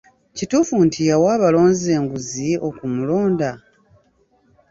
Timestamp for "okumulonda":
2.67-3.49